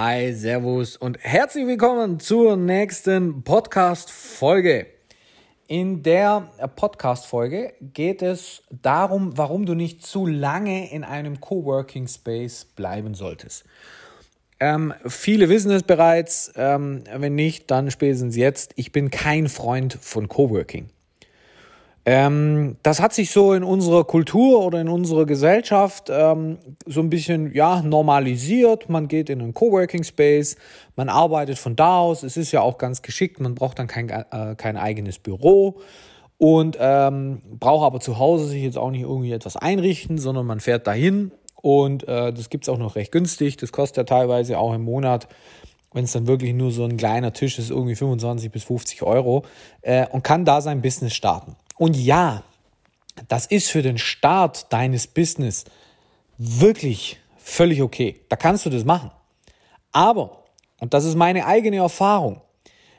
[0.00, 4.86] Hi, Servus und herzlich willkommen zur nächsten Podcast-Folge.
[5.66, 12.64] In der Podcast-Folge geht es darum, warum du nicht zu lange in einem Coworking Space
[12.64, 13.64] bleiben solltest.
[14.60, 18.74] Ähm, viele wissen es bereits, ähm, wenn nicht, dann spätestens jetzt.
[18.76, 20.90] Ich bin kein Freund von Coworking.
[22.10, 27.10] Ähm, das hat sich so in unserer Kultur oder in unserer Gesellschaft ähm, so ein
[27.10, 28.88] bisschen ja, normalisiert.
[28.88, 30.56] Man geht in einen Coworking Space,
[30.96, 32.22] man arbeitet von da aus.
[32.22, 35.80] Es ist ja auch ganz geschickt, man braucht dann kein, äh, kein eigenes Büro
[36.38, 40.60] und ähm, braucht aber zu Hause sich jetzt auch nicht irgendwie etwas einrichten, sondern man
[40.60, 43.58] fährt dahin und äh, das gibt es auch noch recht günstig.
[43.58, 45.28] Das kostet ja teilweise auch im Monat
[45.92, 49.44] wenn es dann wirklich nur so ein kleiner Tisch ist, irgendwie 25 bis 50 Euro
[49.82, 51.56] äh, und kann da sein Business starten.
[51.78, 52.42] Und ja,
[53.28, 55.64] das ist für den Start deines Business
[56.36, 58.20] wirklich völlig okay.
[58.28, 59.10] Da kannst du das machen.
[59.92, 60.44] Aber,
[60.80, 62.40] und das ist meine eigene Erfahrung,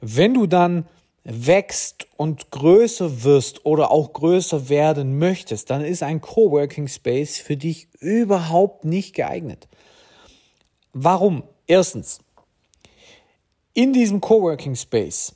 [0.00, 0.86] wenn du dann
[1.24, 7.56] wächst und größer wirst oder auch größer werden möchtest, dann ist ein Coworking Space für
[7.56, 9.68] dich überhaupt nicht geeignet.
[10.92, 11.44] Warum?
[11.66, 12.18] Erstens,
[13.72, 15.34] in diesem Coworking Space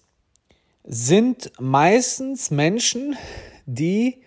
[0.87, 3.17] sind meistens Menschen,
[3.67, 4.23] die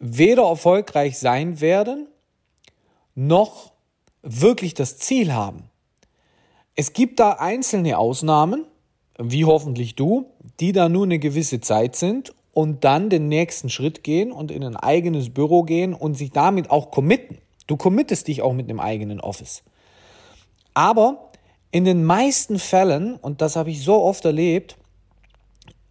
[0.00, 2.08] weder erfolgreich sein werden,
[3.14, 3.72] noch
[4.22, 5.70] wirklich das Ziel haben.
[6.74, 8.64] Es gibt da einzelne Ausnahmen,
[9.18, 10.26] wie hoffentlich du,
[10.58, 14.64] die da nur eine gewisse Zeit sind und dann den nächsten Schritt gehen und in
[14.64, 17.38] ein eigenes Büro gehen und sich damit auch committen.
[17.68, 19.62] Du committest dich auch mit einem eigenen Office.
[20.74, 21.30] Aber
[21.70, 24.76] in den meisten Fällen, und das habe ich so oft erlebt,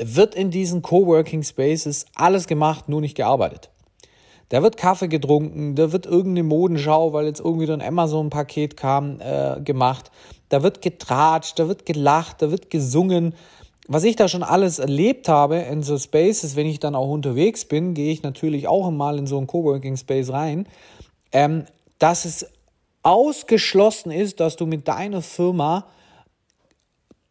[0.03, 3.69] wird in diesen Coworking Spaces alles gemacht, nur nicht gearbeitet.
[4.49, 9.59] Da wird Kaffee getrunken, da wird irgendeine Modenschau, weil jetzt irgendwie ein Amazon-Paket kam, äh,
[9.61, 10.11] gemacht.
[10.49, 13.33] Da wird getratscht, da wird gelacht, da wird gesungen.
[13.87, 17.65] Was ich da schon alles erlebt habe in so Spaces, wenn ich dann auch unterwegs
[17.65, 20.67] bin, gehe ich natürlich auch mal in so einen Coworking Space rein,
[21.31, 21.65] ähm,
[21.97, 22.45] dass es
[23.01, 25.87] ausgeschlossen ist, dass du mit deiner Firma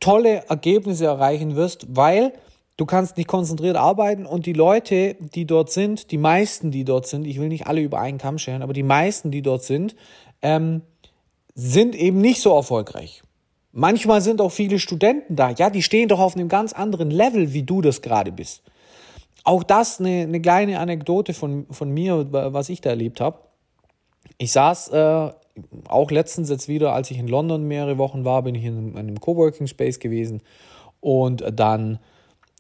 [0.01, 2.33] tolle Ergebnisse erreichen wirst, weil
[2.77, 7.07] Du kannst nicht konzentriert arbeiten und die Leute, die dort sind, die meisten, die dort
[7.07, 9.95] sind, ich will nicht alle über einen Kamm scheren, aber die meisten, die dort sind,
[10.41, 10.83] ähm,
[11.55, 13.23] sind eben nicht so erfolgreich.
[13.73, 15.51] Manchmal sind auch viele Studenten da.
[15.51, 18.63] Ja, die stehen doch auf einem ganz anderen Level, wie du das gerade bist.
[19.45, 23.39] Auch das eine, eine kleine Anekdote von, von mir, was ich da erlebt habe.
[24.39, 25.31] Ich saß äh,
[25.89, 28.91] auch letztens jetzt wieder, als ich in London mehrere Wochen war, bin ich in einem,
[28.93, 30.43] in einem Coworking Space gewesen
[31.01, 31.99] und dann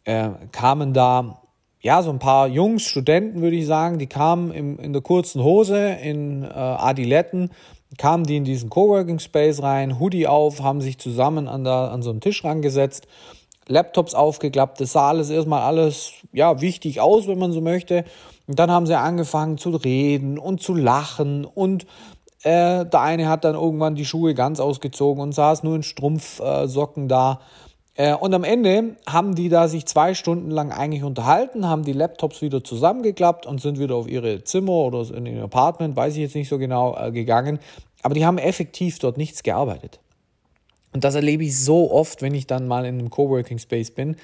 [0.05, 1.43] äh, kamen da
[1.81, 5.43] ja so ein paar Jungs, Studenten würde ich sagen, die kamen im, in der kurzen
[5.43, 7.51] Hose, in äh, Adiletten,
[7.99, 12.03] kamen die in diesen Coworking Space rein, Hoodie auf, haben sich zusammen an, der, an
[12.03, 13.07] so einen Tisch rangesetzt,
[13.69, 18.05] Laptops aufgeklappt, das sah alles erstmal alles ja wichtig aus, wenn man so möchte.
[18.47, 21.87] Und dann haben sie angefangen zu reden und zu lachen und
[22.43, 27.05] äh, der eine hat dann irgendwann die Schuhe ganz ausgezogen und saß nur in Strumpfsocken
[27.05, 27.41] äh, da.
[27.95, 31.93] Äh, und am Ende haben die da sich zwei Stunden lang eigentlich unterhalten, haben die
[31.93, 36.21] Laptops wieder zusammengeklappt und sind wieder auf ihre Zimmer oder in ihr Apartment, weiß ich
[36.21, 37.59] jetzt nicht so genau, äh, gegangen.
[38.03, 40.01] Aber die haben effektiv dort nichts gearbeitet.
[40.93, 44.17] Und das erlebe ich so oft, wenn ich dann mal in einem Coworking Space bin,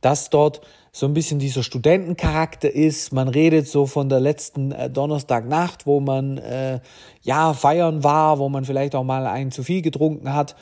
[0.00, 0.60] dass dort
[0.92, 3.12] so ein bisschen dieser Studentencharakter ist.
[3.12, 6.80] Man redet so von der letzten äh, Donnerstagnacht, wo man äh,
[7.22, 10.54] ja feiern war, wo man vielleicht auch mal einen zu viel getrunken hat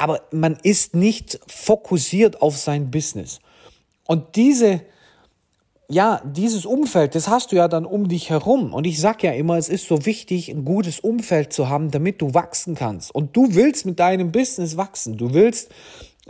[0.00, 3.38] aber man ist nicht fokussiert auf sein Business.
[4.06, 4.80] Und diese,
[5.88, 8.72] ja, dieses Umfeld, das hast du ja dann um dich herum.
[8.72, 12.22] Und ich sag ja immer, es ist so wichtig, ein gutes Umfeld zu haben, damit
[12.22, 13.14] du wachsen kannst.
[13.14, 15.18] Und du willst mit deinem Business wachsen.
[15.18, 15.70] Du willst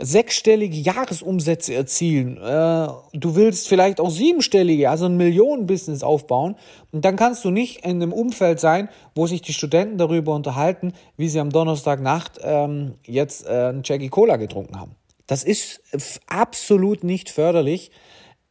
[0.01, 2.37] sechsstellige Jahresumsätze erzielen.
[2.37, 6.55] Äh, du willst vielleicht auch siebenstellige, also ein Millionen-Business aufbauen.
[6.91, 10.93] Und dann kannst du nicht in einem Umfeld sein, wo sich die Studenten darüber unterhalten,
[11.17, 14.95] wie sie am Donnerstagnacht ähm, jetzt äh, einen Jackie Cola getrunken haben.
[15.27, 15.81] Das ist
[16.27, 17.91] absolut nicht förderlich.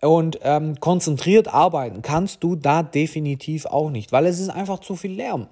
[0.00, 4.97] Und ähm, konzentriert arbeiten kannst du da definitiv auch nicht, weil es ist einfach zu
[4.97, 5.49] viel Lärm.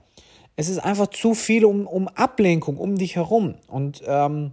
[0.56, 3.56] Es ist einfach zu viel um, um Ablenkung um dich herum.
[3.68, 4.52] Und ähm,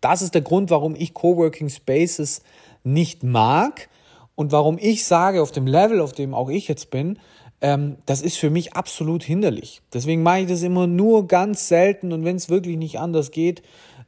[0.00, 2.42] das ist der Grund, warum ich Coworking Spaces
[2.84, 3.88] nicht mag
[4.34, 7.18] und warum ich sage, auf dem Level, auf dem auch ich jetzt bin,
[7.60, 9.82] ähm, das ist für mich absolut hinderlich.
[9.92, 13.62] Deswegen mache ich das immer nur ganz selten und wenn es wirklich nicht anders geht,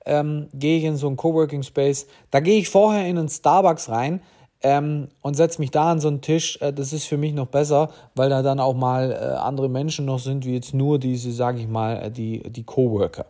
[0.06, 2.06] ähm, gehe ich in so einen Coworking Space.
[2.30, 4.22] Da gehe ich vorher in einen Starbucks rein
[4.62, 6.58] ähm, und setze mich da an so einen Tisch.
[6.60, 10.04] Äh, das ist für mich noch besser, weil da dann auch mal äh, andere Menschen
[10.04, 13.26] noch sind, wie jetzt nur diese, sage ich mal, äh, die, die Coworker.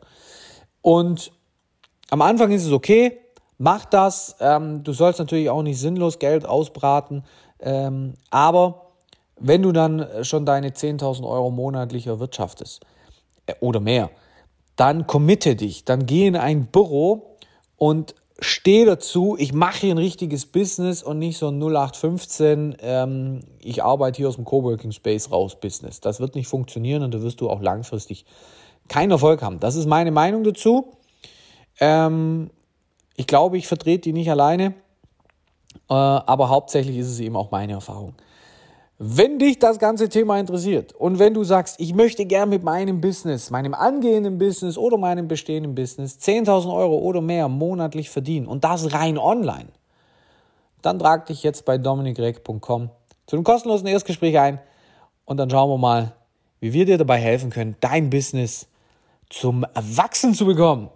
[0.83, 1.33] Und
[2.11, 3.19] am Anfang ist es okay,
[3.59, 4.37] mach das.
[4.41, 7.25] Ähm, du sollst natürlich auch nicht sinnlos Geld ausbraten,
[7.61, 8.87] ähm, aber
[9.39, 12.85] wenn du dann schon deine 10.000 Euro monatlich erwirtschaftest
[13.47, 14.11] äh, oder mehr,
[14.77, 17.37] dann committe dich, dann geh in ein Büro
[17.77, 23.41] und steh dazu, ich mache hier ein richtiges Business und nicht so ein 0815, ähm,
[23.61, 26.01] ich arbeite hier aus dem Coworking Space raus Business.
[26.01, 28.25] Das wird nicht funktionieren und da wirst du auch langfristig
[28.89, 29.61] keinen Erfolg haben.
[29.61, 30.93] Das ist meine Meinung dazu.
[31.81, 32.51] Ähm,
[33.17, 34.75] ich glaube, ich vertrete die nicht alleine,
[35.89, 38.15] äh, aber hauptsächlich ist es eben auch meine Erfahrung.
[39.03, 43.01] Wenn dich das ganze Thema interessiert und wenn du sagst, ich möchte gern mit meinem
[43.01, 48.63] Business, meinem angehenden Business oder meinem bestehenden Business 10.000 Euro oder mehr monatlich verdienen und
[48.63, 49.69] das rein online,
[50.83, 52.91] dann trag dich jetzt bei dominikreck.com
[53.27, 54.61] zu einem kostenlosen Erstgespräch ein
[55.25, 56.13] und dann schauen wir mal,
[56.61, 58.67] wie wir dir dabei helfen können, dein Business
[59.31, 60.91] zum Wachsen zu bekommen.